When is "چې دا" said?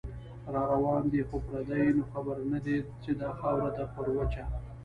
3.03-3.29